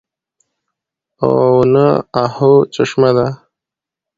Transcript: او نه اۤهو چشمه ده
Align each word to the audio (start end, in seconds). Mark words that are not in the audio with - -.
او 1.23 1.31
نه 1.73 1.85
اۤهو 2.23 2.53
چشمه 2.73 3.09
ده 3.15 3.27